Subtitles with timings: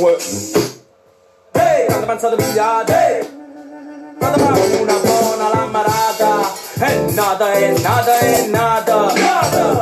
[0.00, 3.30] Ehi, quando pensate pigliate
[4.16, 9.12] Quando famo una buona lammarata È nata, è nata, è nata.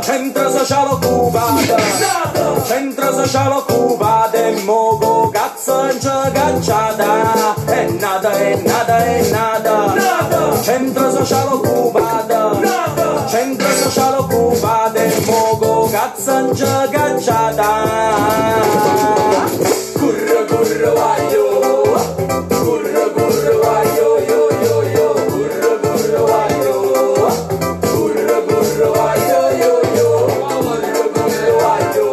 [0.00, 7.54] Centro sociale occupata Nata Centro sociale occupata E mogo cazzo in cacciata.
[7.66, 10.62] È nata, è nata, è nata.
[10.62, 16.50] Centro sociale occupata Nata Centro sociale occupata E mogo cazzo in
[16.90, 17.86] cacciata
[20.08, 21.44] Curro, curro, bayo.
[22.48, 25.06] Curro, curro, bayo, yo, yo, yo.
[25.28, 26.74] Curro, curro, bayo.
[27.92, 30.10] Curro, curro, bayo, yo, yo.
[30.64, 32.06] Curro, curro, bayo.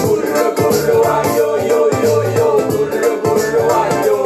[0.00, 2.48] Curro, curro, bayo, yo, yo, yo.
[2.72, 4.16] Curro, curro, bayo.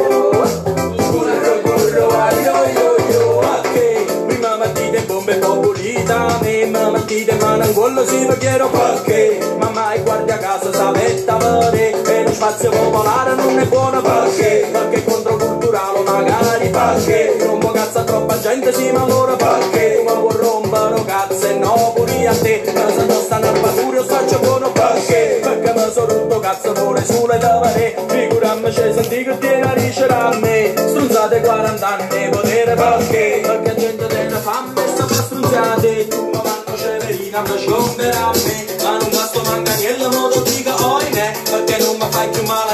[1.11, 3.23] Curro, curro, bayo, yo, yo.
[3.59, 4.07] Okay.
[4.29, 6.39] Mi mamá tiene bombe populita.
[6.41, 9.41] Mi mamá tiene manangolo si no quiero porque.
[9.59, 12.02] Mamá y guardia casa, sabe, tabare.
[12.43, 14.67] Spazio popolare non è buono perché?
[14.69, 17.37] Perché è controculturale magari perché?
[17.39, 20.03] Rompo cazzo a troppa gente si malora perché?
[20.05, 22.63] Ma vuoi rompere cazzo e no pure a te.
[22.73, 25.39] Ma se non stanno a paura io faccio buono perché?
[25.41, 30.13] Perché mi sono rotto cazzo pure sulle tavole Figurarmi c'è senti che tiene a ricere
[30.13, 30.73] a me.
[30.75, 33.39] Strunzate 40 anni potere perché?
[33.41, 36.07] Perché gente della fame sta per strunzate.
[36.09, 38.83] Tu mi vanno celerina per scombere a me.
[38.83, 40.07] Ma non basta manca niente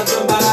[0.00, 0.49] Jambara, Jambara.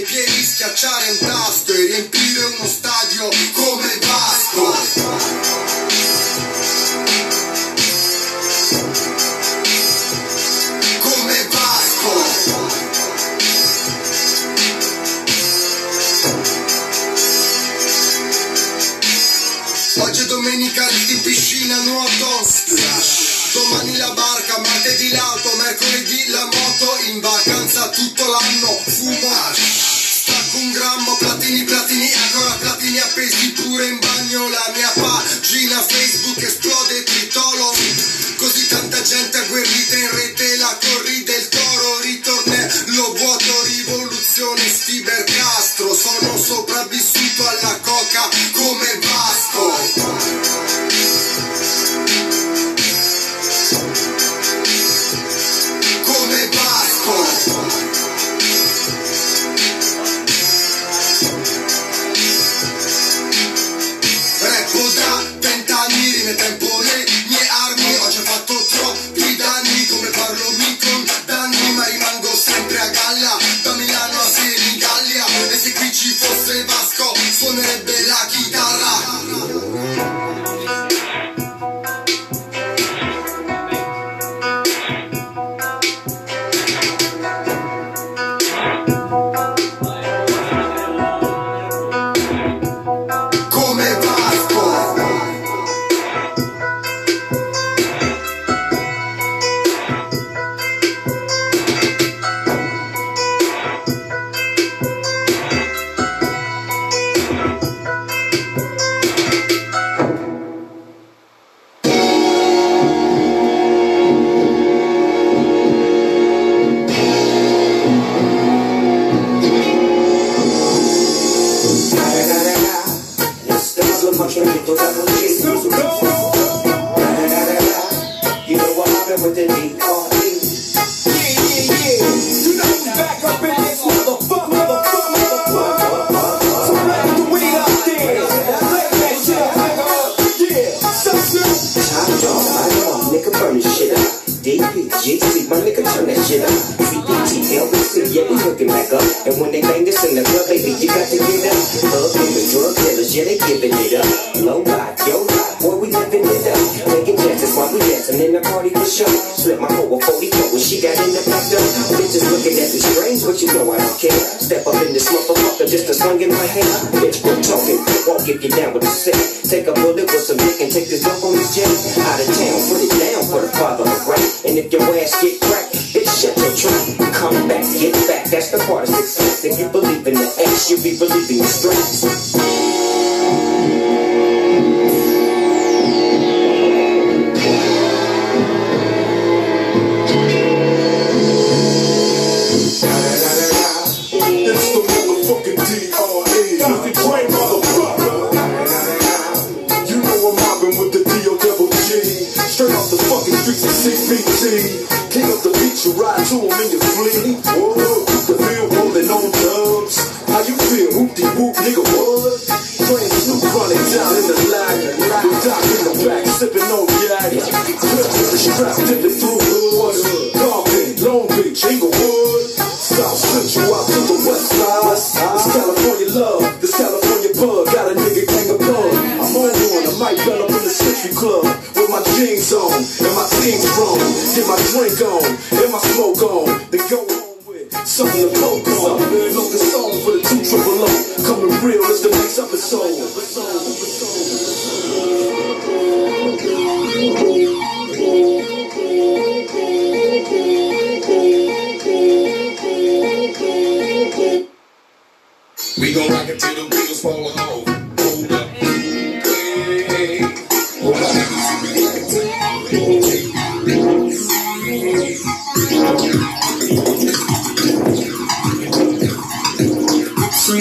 [0.00, 1.72] pieliska czarem plastu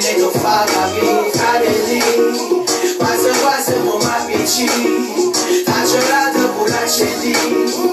[0.00, 1.90] 你都发了微信，快点来，
[2.98, 4.66] 快走快走，我们比基尼，
[5.66, 5.92] 悄悄
[6.32, 7.91] 地把门拆了。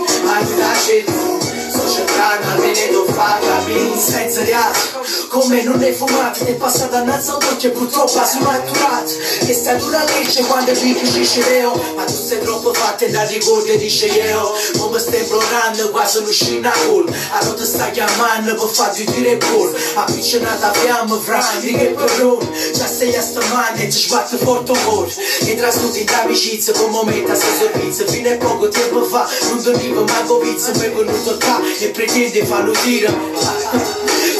[3.69, 4.79] Pagami senza reato
[5.27, 9.13] come non è fumato ti è passata innanzi a un che purtroppo hai maturato
[9.45, 13.77] che sta dura legge quando vi finisce reo ma tu sei troppo fatta da ricordi
[13.77, 19.03] dice io come stai implorando quasi non scina col allora ti sta chiamando per farti
[19.05, 24.37] dire col appiccionata fiamma fra di che padrone già sei a stamane e ti sbatte
[24.37, 25.13] forte un cuore
[25.45, 30.03] e trasnuti d'amicizia con momento a stesso pizza fino a poco tempo fa non dormivo
[30.03, 33.58] manco pizza mi è venuto qua e pretende farlo tiro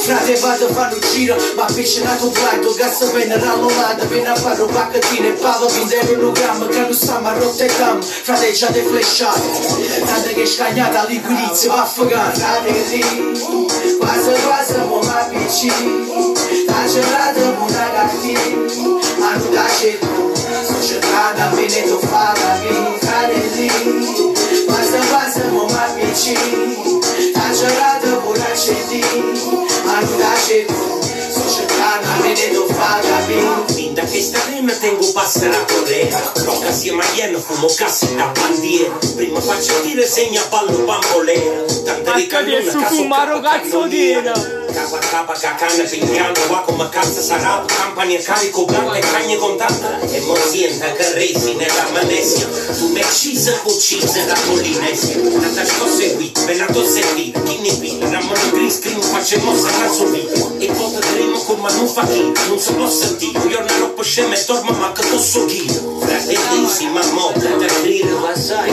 [0.04, 5.30] Frate, vadă fanucină M-a pișinat cu vlad, o gasă veneral olandă Vine afară, bacă tine,
[5.42, 7.96] pavă, vinde în gramă Că nu s-a mai rog te cam,
[8.26, 9.40] frate, cea de fleșat
[10.08, 13.02] Tadă că ești caniata, liguriță, va făgan Frate, zi,
[14.00, 15.64] bază, bază, mă mai pici
[16.68, 17.86] Tace radă, buna
[19.20, 20.14] ma Anu da ce tu
[20.70, 23.68] Societatea vine, tu fara, vin, care zi
[24.66, 26.34] 我走，我走，我怕别离。
[27.32, 28.92] 他朝来得不巧，见你，
[29.86, 30.48] 难道是
[31.32, 31.36] 宿
[31.68, 31.69] 命？
[31.80, 37.38] cagada, veneno paga, vengo fin da questa arena tengo pasta la correa, roca assieme a Ieno
[37.38, 43.40] fumo casse da bandiera, prima faccio dire segna pallo bambolea, tanto di cannone caso fumaro
[43.40, 44.58] cazzodina.
[44.70, 47.64] Capa capa cacana pigliano qua come cazzo sarà?
[47.66, 49.98] Campania carico blanca e cagne con tanta.
[49.98, 52.46] E morsienta carresi nella manesia
[52.78, 55.16] Tu mi uccisa uccisa da Polinesia.
[55.40, 59.56] Tanta scossa qui, per tosse qui Chi ne pila, la mano gris che non facciamo
[59.56, 63.62] sarà subito E poi potremo con Não nu não se sunt o să tiu Eu
[63.66, 68.16] n-am pe șeme, doar mama că tot s-o ghidă Frate, easy, mamă, plata liră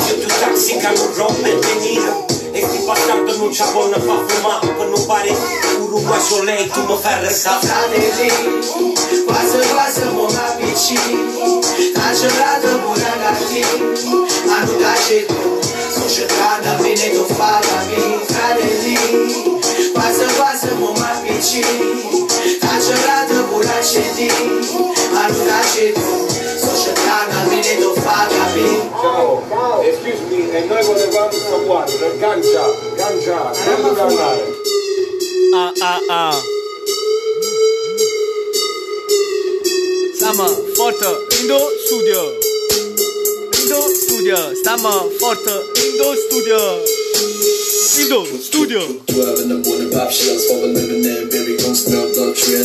[0.10, 2.14] Eu tu taxi ca nu Robert De Niro
[2.58, 5.32] E clipa asta că nu cea bună va fuma Că nu pare
[5.84, 8.30] Uruguay solei, tu mă fai răsa Fratelli,
[9.28, 10.90] pasă, pasă, mă la pici
[11.96, 13.62] Ca jurată bună la fi
[14.56, 15.40] Anu da ce tu
[15.98, 18.00] Societatea vine, tu fala mi
[18.30, 18.98] Fratelli,
[19.96, 20.57] pasă, pasă
[21.48, 21.64] bucacii
[22.60, 24.36] Ca cerată bulacii din
[25.16, 25.92] Manucacii
[26.64, 29.30] Societana vine do faga bin Ciao,
[29.90, 32.66] excuse me, e noi volevamo scappare Ganja,
[33.00, 33.40] ganja,
[33.82, 34.46] non parlare
[35.64, 36.38] Ah, ah, ah.
[40.16, 41.10] Stamă fortă,
[41.42, 42.22] Indo Studio.
[43.62, 46.60] Indo Studio Stamă fortă, Indo Studio.
[47.98, 48.80] Indo Studio.
[49.08, 49.90] 12 in the morning,
[50.46, 51.02] for a living.
[51.34, 51.58] Baby,
[52.38, 52.62] trail.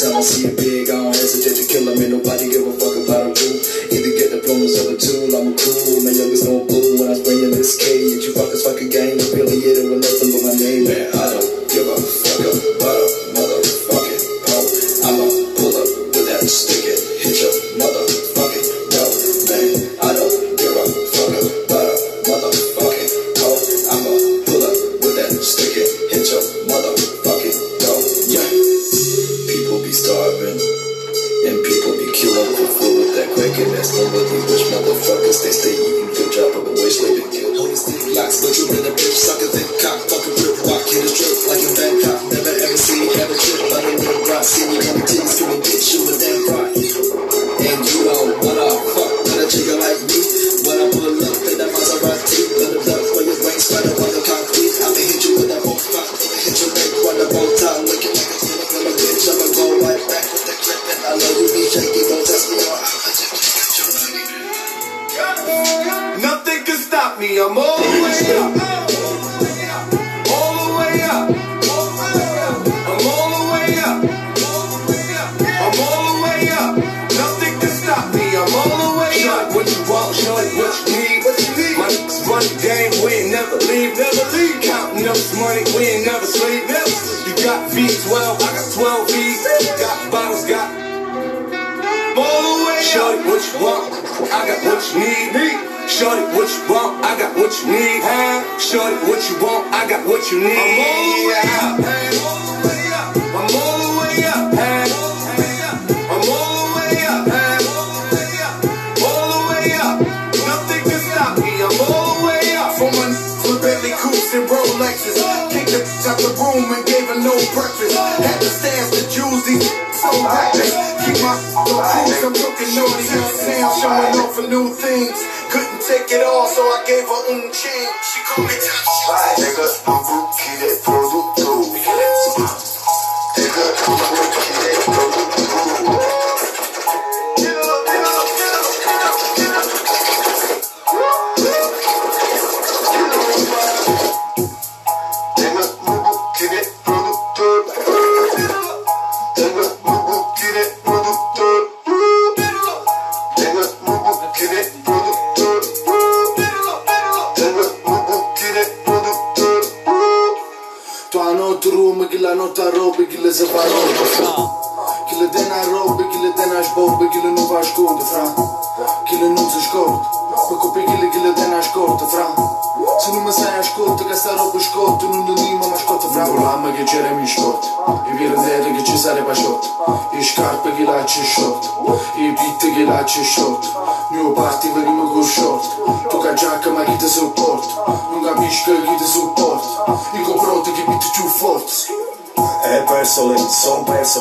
[0.00, 2.00] When I see it big, I don't hesitate to kill 'em.
[2.00, 2.43] Ain't nobody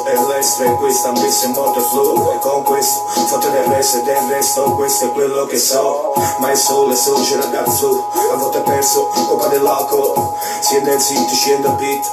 [0.01, 3.97] verso è l'estero e questa ambizia è molto flow e con questo fatto del resto
[3.97, 6.13] e del resto questo è quello che so.
[6.39, 10.81] Ma è solo il solo sorge ragazzo a volte è perso colpa dell'alcol si è
[10.81, 12.11] nel sito scende al beat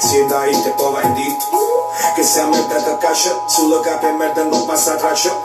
[0.00, 1.44] si è da hit e poi va in dito
[2.14, 5.36] che se siamo in tanta caccia sullo capo e merda non passa traccia.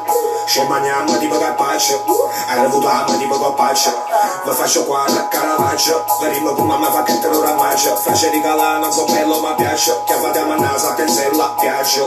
[0.46, 2.00] Scemaniamo di paga paccia
[2.48, 4.05] hai avuto ama di paga paccia
[4.46, 5.98] Vă faci o coană, caravaggio.
[6.20, 10.30] Vă rimă cu mama vacantă în ramagio Faceri galana, zopello, ma piaccio Chiavate Che va
[10.34, 11.26] de amanaza, Se
[11.60, 12.06] piaggio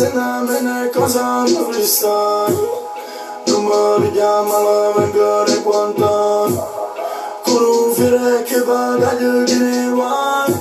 [0.00, 2.52] Senamene cosa non ci stai
[3.46, 6.12] Non mi richiama la vengola quanto.
[7.44, 10.52] Con un fiore che va dagli ultimi guai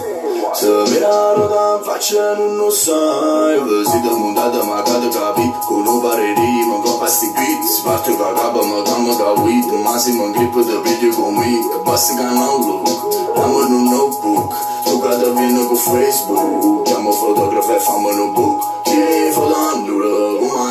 [0.54, 1.73] Se mirano da
[2.04, 8.98] Marchando no sonho Vezidas mundada, magada, gabi Konu bareri, manga pasti beat Svarte gagaba, manga
[8.98, 14.54] manga weed Masi mangripa da video gomi Basti ganau look Amor no notebook
[14.86, 19.98] Jogada vindo com Facebook Amor fotógrafo é fama no book Yeah, falando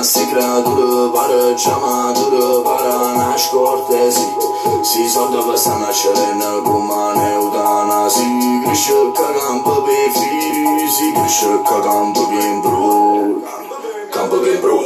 [0.02, 4.26] sigre guru vară ceama guru vară naș cortezi
[4.82, 8.08] Si zom dava sana şerena gumane udana.
[8.08, 8.24] Si
[8.64, 10.30] grişe kagam babi fi
[10.96, 12.90] si grişe kagam babim bro
[14.12, 14.78] kagam babim bro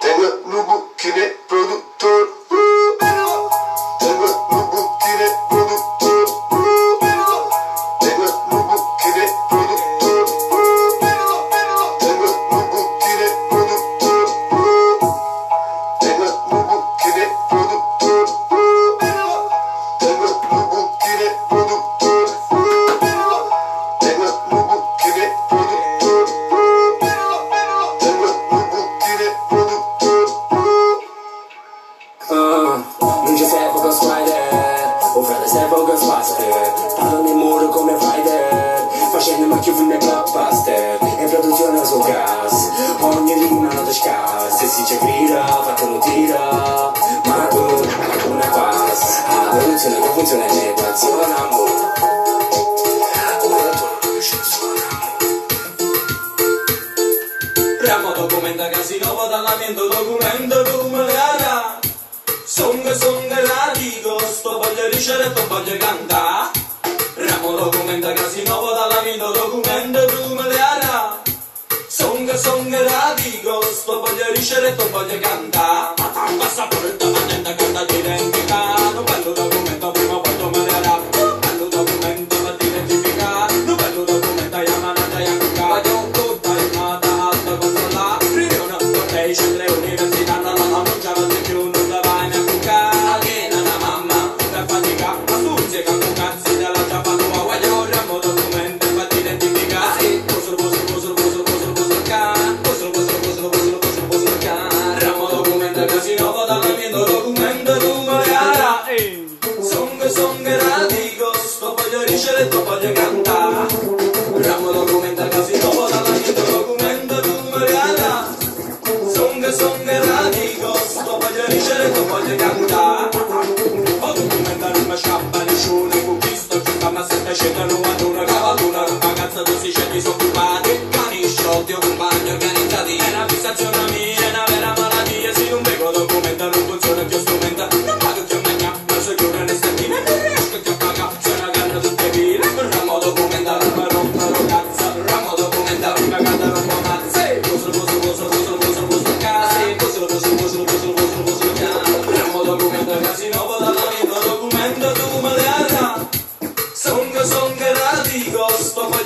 [0.00, 2.37] Tenga lugu kine produktör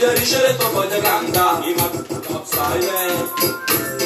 [0.02, 1.82] Pođe rišere, to pođe ganga, ima
[2.28, 4.01] top sajve.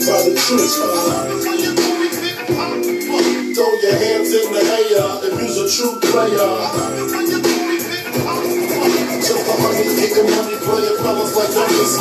[0.00, 0.74] Chronic by the trees.
[3.54, 6.52] Throw your hands in the air if you's a true player.
[9.22, 11.94] Just the money, getting money, playing fellas like dummies.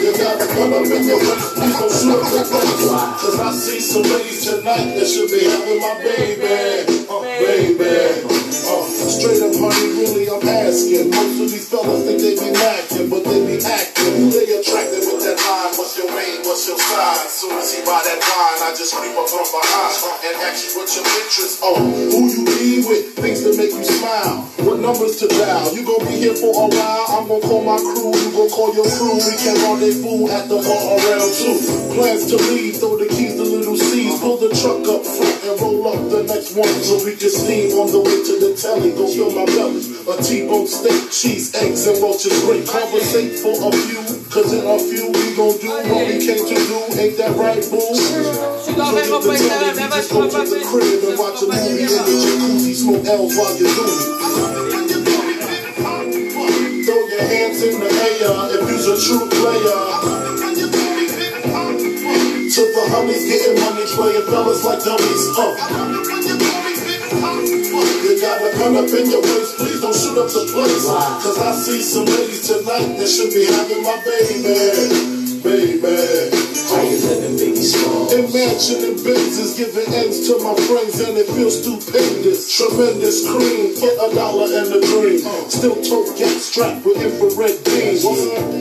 [0.00, 2.20] You gotta up in your waist, please the.
[3.20, 6.39] Cause I see some ladies tonight that should be having my baby.
[20.58, 21.62] You what's your interest.
[21.62, 23.14] Oh, who you be with?
[23.14, 24.42] Things to make you smile.
[24.66, 25.70] What numbers to dial?
[25.70, 27.06] You gon' be here for a while.
[27.14, 28.10] I'm gon' call my crew.
[28.10, 29.14] You gon' call your crew.
[29.22, 31.54] We can rendezvous at the bar around two.
[31.94, 32.82] Plans to leave.
[32.82, 34.18] Throw the keys to little C's.
[34.18, 37.70] Pull the truck up front and roll up the next one so we can steam
[37.78, 38.90] on the way to the telly.
[38.98, 39.86] Go fill my belly.
[40.10, 42.34] A T-bone steak, cheese, eggs, and roaches.
[42.42, 44.02] Great conversate for a few.
[44.34, 46.78] Cause in a few we gon' do what we came to do.
[46.98, 48.49] Ain't that right, boo?
[48.70, 49.70] So get the telly.
[49.74, 52.72] We just go to the crib and watch a movie in the jacuzzi.
[52.78, 53.98] Smoke L's while you do it.
[56.86, 59.80] Throw your hands in the air if you's a true player.
[62.50, 65.24] To the homies getting money, playing fellas like dummies.
[65.34, 65.50] Uh.
[68.02, 70.86] You gotta come up in your waist, please don't shoot up the place.
[70.86, 74.54] Cause I see some ladies tonight that should be having my baby.
[75.42, 76.49] Baby.
[76.70, 78.06] How you living, Biggie Small?
[78.14, 82.46] Imagining business, giving ends to my friends, and it feels stupendous.
[82.46, 85.18] Tremendous cream, put a dollar and a dream.
[85.50, 88.06] Still tote gas strapped with infrared beams.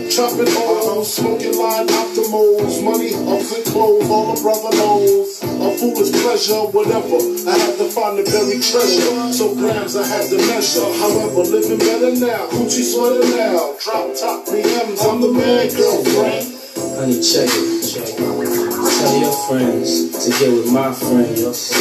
[0.10, 2.82] Chopping O's, smoking line optimals.
[2.82, 5.45] Money, ups and clothes, all a brother knows.
[5.45, 7.22] A foolish pleasure, whatever.
[7.45, 9.30] I had to find the buried treasure.
[9.38, 10.89] So grams I had to measure.
[10.98, 12.50] However, living better now.
[12.50, 13.78] Gucci sweater now.
[13.78, 16.59] Drop top BMs, I'm the man, girlfriend.
[16.99, 17.95] Honey, check it.
[17.95, 21.71] Tell your friends to get with my friends.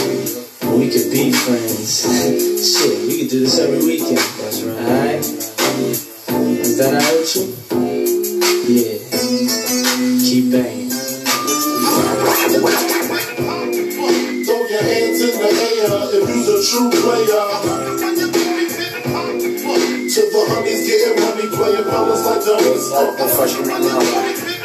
[0.62, 2.07] And we could be friends.
[2.78, 4.18] Shit, we could do this every weekend.
[4.38, 4.78] That's right.
[4.78, 5.26] Alright?
[6.62, 7.50] Is that alright with you?
[8.70, 8.94] Yeah.
[10.22, 10.90] Keep banging.
[14.46, 17.42] Throw your hands in the air if you's a true player.
[20.14, 22.87] To the honeys getting money, playing fellas like dummies.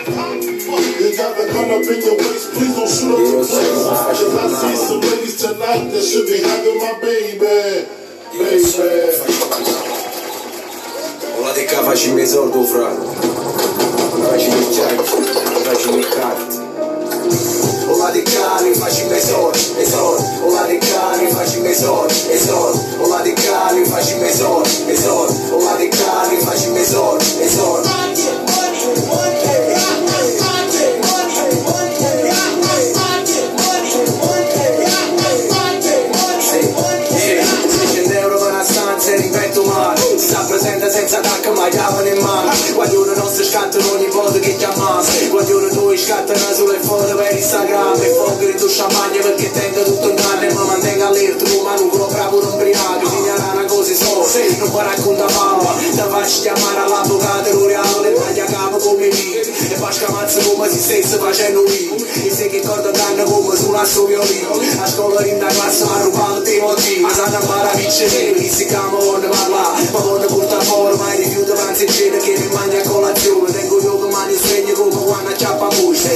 [0.03, 3.87] You gotta come up in your waist, please don't shoot up the place.
[3.87, 7.87] Cause I see some ladies tonight that should be having my baby.
[8.35, 8.67] Baby.
[11.39, 12.91] Ola di ca facimi i sordi, fra.
[14.27, 15.23] Facimi i giacchi,
[15.63, 16.59] facimi i carte.
[17.87, 20.23] Ola di cani, facimi i sordi, i sordi.
[20.43, 22.79] Ola di cani, facimi i sordi, i sordi.
[22.99, 25.47] Ola di cani, facimi i sordi, i sordi.
[25.53, 26.33] Ola di cani,
[40.17, 42.51] Si sa presente senza attacco ma chiamano in mano.
[43.15, 48.01] Non si scattano ogni volta che chiamano uno due scattano sulle foto per Instagram.
[48.01, 51.45] E fuoco di tu champagne perché tengo tutto in canne E mi mantengo allerta
[51.81, 55.75] un culo bravo non briaco Segnala cosa so non mi racconta mamma
[56.13, 60.69] faccio chiamare all'avvocato e lo realo le taglia capo come me E poi scamazzo come
[60.69, 64.87] si stesse facendo io E se che corda danno come su un asso violino A
[64.87, 68.65] scuola in da classe mi ha rubato il motivo Ma sanno a maraviglia che si
[68.67, 72.89] chiama vuole parlare Ma vuole portare fuori ma rifiuta avanti in cena che mi a
[72.89, 75.52] colazione Tengo io domani sveglia come quando acciappa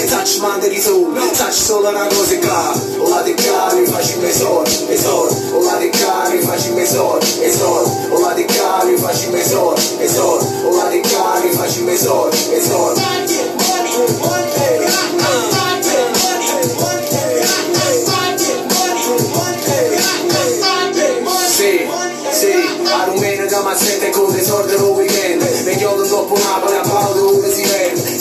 [0.06, 5.36] Touch manderi su, touch solo una cosa qua Ola di qua mi faccio mesor, mesor
[5.54, 10.90] Ola di qua mi faccio mesor, mesor Ola di qua mi faccio mesor, mesor Ola
[10.90, 14.58] di qua mi faccio mesor, mesor Money, money, money,
[15.18, 15.58] money
[22.38, 22.52] Sì,
[22.86, 25.42] a Rumena da mazzette con tesoro del weekend.
[25.64, 27.52] Meglio dopo Napoli a Paolo dove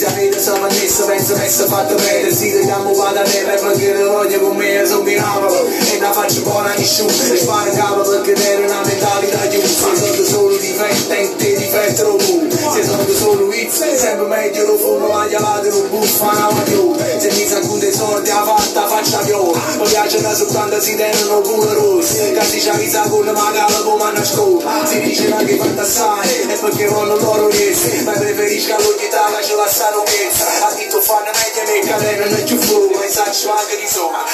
[0.04, 4.40] avete siamo annesso penso che è fatto bene Si togliamo vada terra perché le voglio
[4.40, 5.76] con me sono di Napoli.
[5.94, 9.60] E la faccio buona di sciù E spara in capo perché era una mentalità giù
[9.60, 14.66] Se sono solo difetti, e te difetti lo tu Se sono solo hits, sempre meglio
[14.66, 18.86] lo fumo Ma chiamate lo buffa una più Se mi sa dei soldi a fatta
[18.86, 19.38] faccia più
[19.78, 22.32] Mi piace da soltanto si tengono pure rossi.
[22.32, 24.86] Cazzi c'ha mi sa con la magala come a nascosta.
[24.86, 29.66] Si dice che fantasai E perché voglio loro riessi Ma preferisco all'ogni tavola ce la
[29.86, 34.24] sa lunghezza A dito fanno meglio me cadere peggio fu Ma saccio anche di sopra.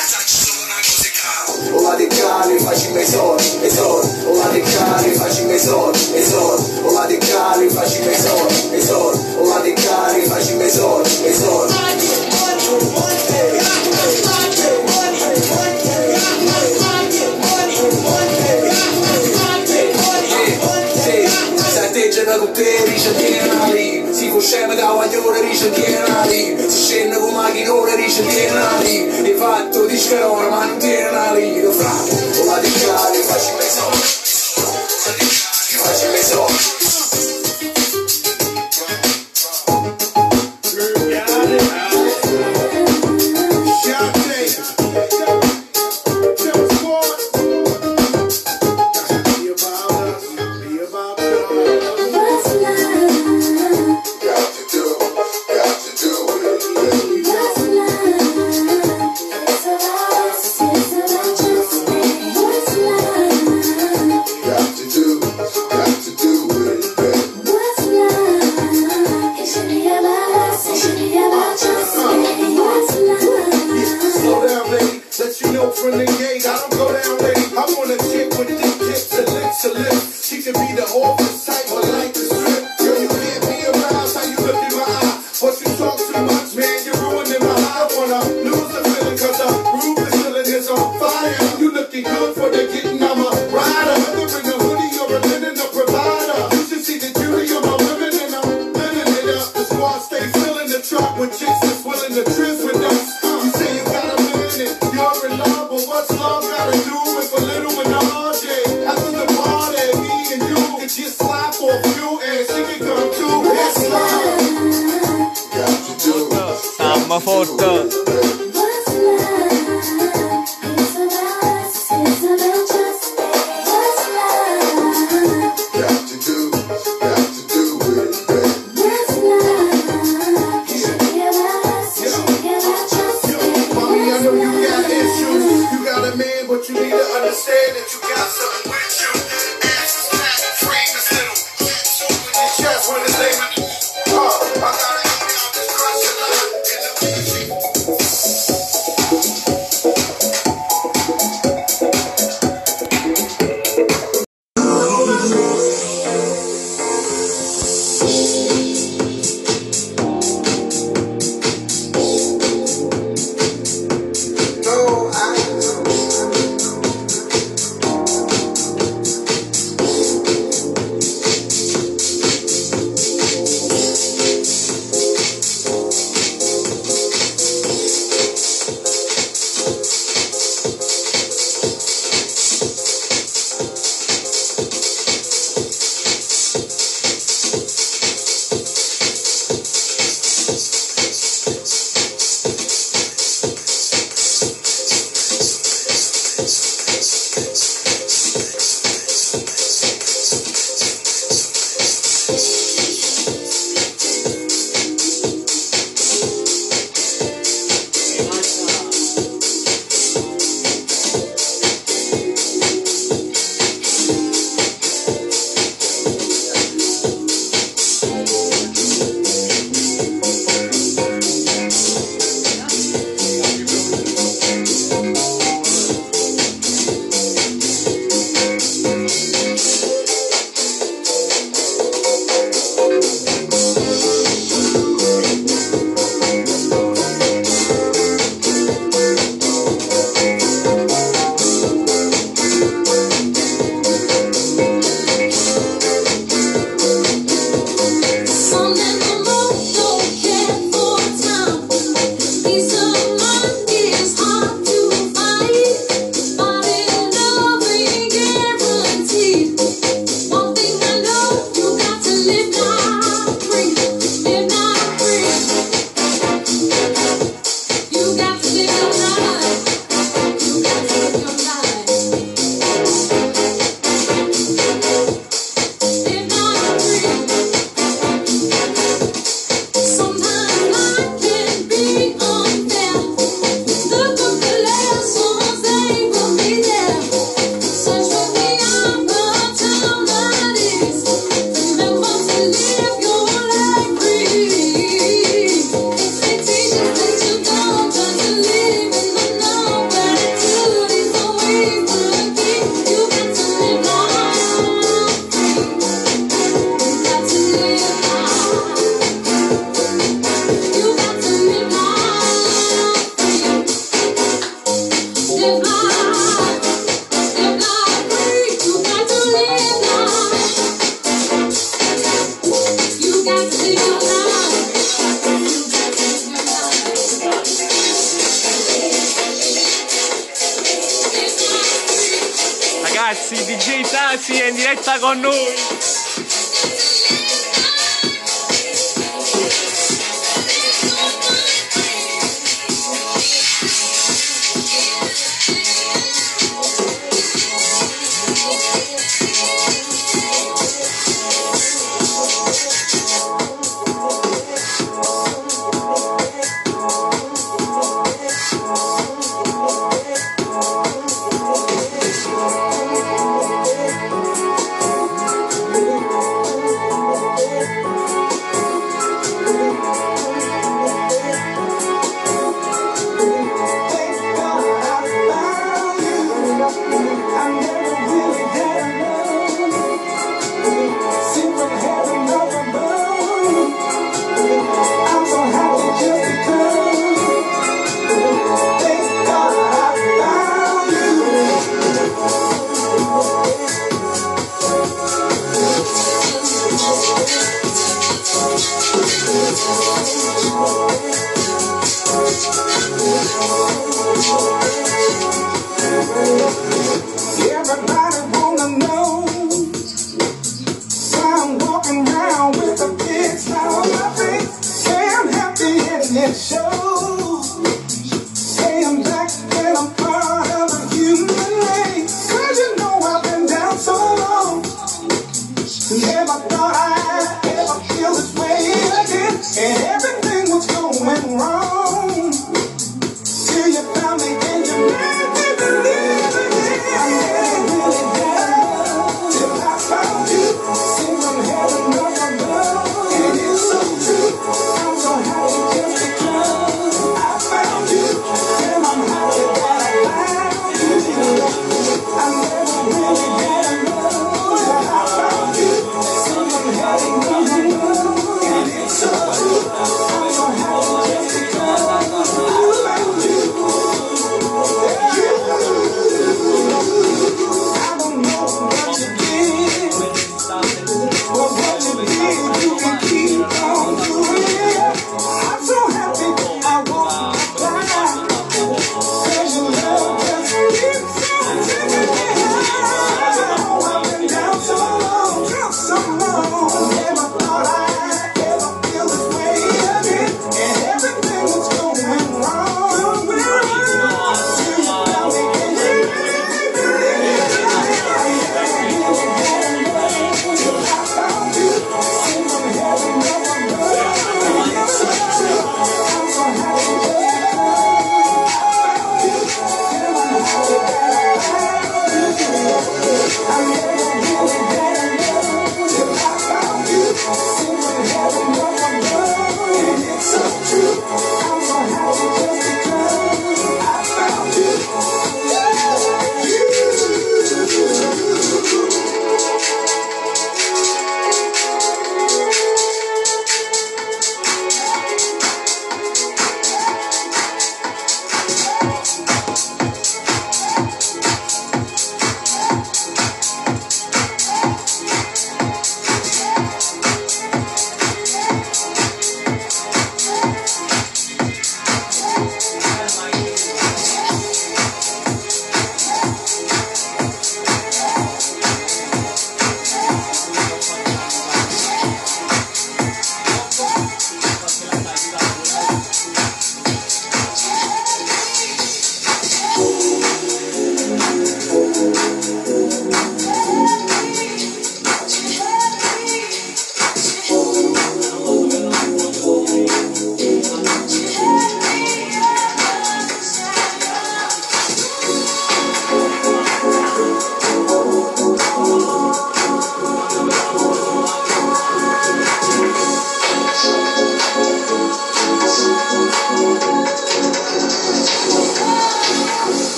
[1.73, 6.13] O la di cali facci me soldi, e soldi, o la cali facci me soldi,
[6.15, 10.25] e soldi, o la di cali facci me soldi, e soldi, o la di cali
[10.27, 11.75] facci me soldi, e soldi.
[22.33, 28.25] la tutte rice tienali si coscema da guagliore rice tienali si scende con macchinone rice
[28.27, 33.53] tienali e fatto di scarona ma non tienali lo fra o la di faccio facci
[33.59, 33.91] me so.
[35.69, 36.82] Ti facci me so.